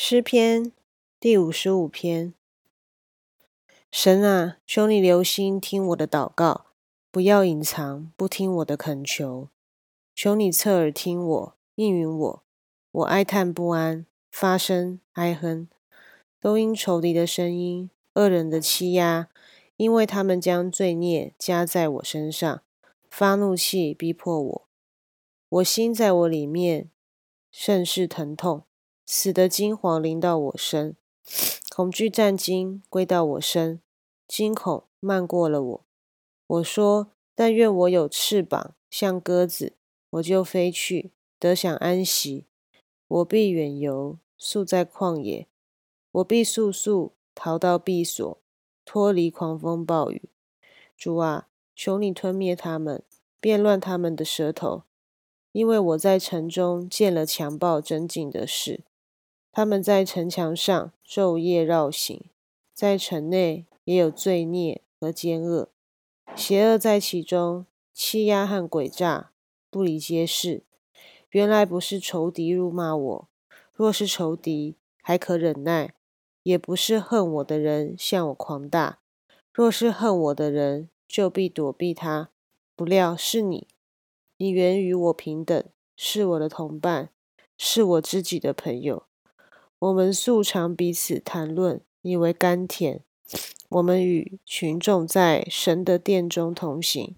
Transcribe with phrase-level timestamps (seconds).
[0.00, 0.70] 诗篇
[1.18, 2.32] 第五十五篇。
[3.90, 6.66] 神啊，求你留心听我的祷告，
[7.10, 9.48] 不要隐藏，不听我的恳求。
[10.14, 12.44] 求你侧耳听我，应允我。
[12.92, 15.68] 我哀叹不安，发声哀哼，
[16.38, 19.28] 都因仇敌的声音、恶人的欺压，
[19.76, 22.62] 因为他们将罪孽加在我身上，
[23.10, 24.68] 发怒气逼迫我。
[25.48, 26.88] 我心在我里面
[27.50, 28.62] 甚是疼痛。
[29.10, 30.94] 死的惊惶临到我身，
[31.74, 33.80] 恐惧战惊归到我身，
[34.28, 35.84] 惊恐漫过了我。
[36.46, 39.72] 我说：但愿我有翅膀，像鸽子，
[40.10, 42.44] 我就飞去，得享安息。
[43.08, 45.46] 我必远游，宿在旷野；
[46.12, 48.38] 我必速速逃到避所，
[48.84, 50.28] 脱离狂风暴雨。
[50.98, 53.02] 主啊，求你吞灭他们，
[53.40, 54.82] 变乱他们的舌头，
[55.52, 58.84] 因为我在城中见了强暴真境的事。
[59.58, 62.26] 他们在城墙上昼夜绕行，
[62.72, 65.68] 在城内也有罪孽和奸恶，
[66.36, 69.32] 邪恶在其中，欺压和诡诈
[69.68, 70.62] 不离皆是。
[71.30, 73.28] 原来不是仇敌辱骂我，
[73.72, 75.88] 若是仇敌还可忍耐；
[76.44, 79.00] 也不是恨我的人向我狂大，
[79.52, 82.30] 若是恨我的人，就必躲避他。
[82.76, 83.66] 不料是你，
[84.36, 85.64] 你原与我平等，
[85.96, 87.10] 是我的同伴，
[87.56, 89.07] 是我知己的朋友。
[89.80, 93.00] 我们素常彼此谈论，以为甘甜。
[93.68, 97.14] 我们与群众在神的殿中同行。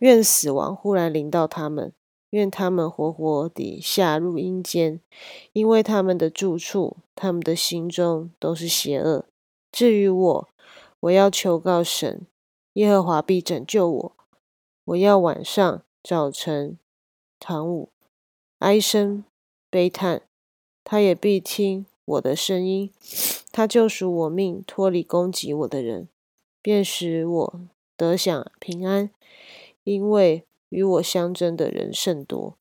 [0.00, 1.92] 愿死亡忽然临到他们，
[2.30, 5.00] 愿他们活活地下入阴间，
[5.52, 9.24] 因为他们的住处、他们的心中都是邪恶。
[9.72, 10.48] 至于我，
[11.00, 12.26] 我要求告神，
[12.74, 14.16] 耶和华必拯救我。
[14.84, 16.78] 我要晚上、早晨、
[17.38, 17.90] 堂午
[18.58, 19.24] 哀声
[19.70, 20.22] 悲叹。
[20.82, 22.90] 他也必听我的声音，
[23.52, 26.08] 他救赎我命，脱离攻击我的人，
[26.60, 27.60] 便使我
[27.96, 29.10] 得享平安，
[29.84, 32.56] 因为与我相争的人甚多。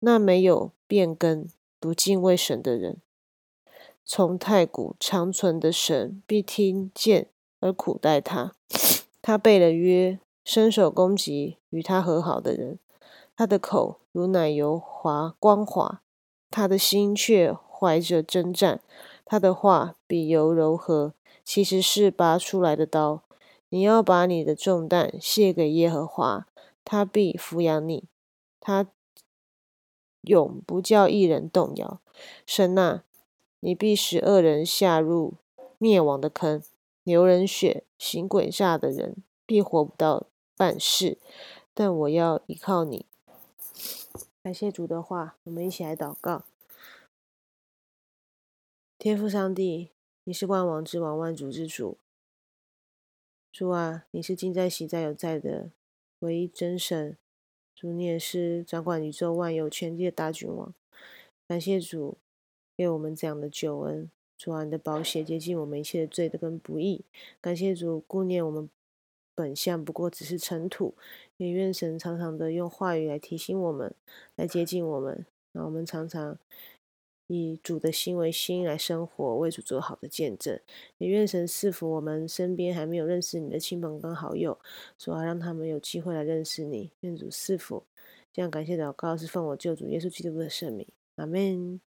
[0.00, 2.98] 那没有变更、不敬畏神的人，
[4.04, 7.28] 从太古长存的神必听见
[7.60, 8.54] 而苦待他。
[9.20, 12.78] 他背了约，伸手攻击与他和好的人，
[13.36, 16.00] 他的口如奶油滑光滑。
[16.58, 18.80] 他的心却怀着征战，
[19.24, 21.14] 他的话比油柔和，
[21.44, 23.22] 其实是拔出来的刀。
[23.68, 26.48] 你要把你的重担卸给耶和华，
[26.84, 28.08] 他必抚养你，
[28.58, 28.88] 他
[30.22, 32.00] 永不叫一人动摇。
[32.44, 33.04] 神啊，
[33.60, 35.34] 你必使恶人下入
[35.78, 36.60] 灭亡的坑，
[37.04, 40.26] 流人血、行诡诈的人必活不到
[40.56, 41.18] 半世。
[41.72, 43.06] 但我要依靠你。
[44.48, 46.46] 感谢主的话，我们一起来祷告。
[48.96, 49.90] 天父上帝，
[50.24, 51.98] 你是万王之王、万主之主。
[53.52, 55.70] 主啊，你是今在、昔在、有在的
[56.20, 57.18] 唯一真神。
[57.74, 60.72] 主，你也是掌管宇宙万有、权力的大君王。
[61.46, 62.16] 感谢主
[62.74, 64.10] 给我们这样的救恩。
[64.38, 67.04] 主啊，你的宝血洁净我们一切的罪的跟不义。
[67.42, 68.70] 感谢主顾念我们
[69.38, 70.94] 本相不过只是尘土。
[71.36, 73.94] 也愿神常常的用话语来提醒我们，
[74.34, 76.36] 来接近我们，让我们常常
[77.28, 80.58] 以主的心为心来生活，为主做好的见证。
[80.98, 84.58] 也愿神赐福我们身边还没有认识你的亲朋跟好友，
[84.98, 86.90] 主要让他们有机会来认识你。
[87.02, 87.84] 愿主赐福，
[88.32, 90.84] 这样感谢祷告是奉我救主耶稣基督的圣名，
[91.14, 91.87] 阿门。